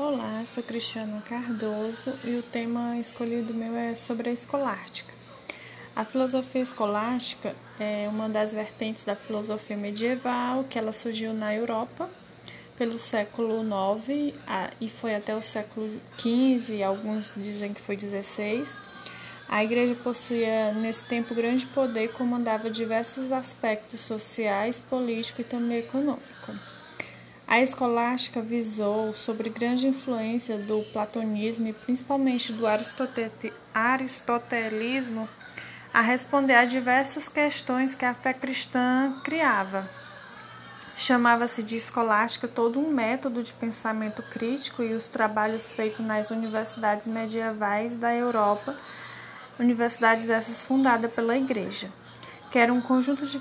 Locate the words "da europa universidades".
47.96-50.28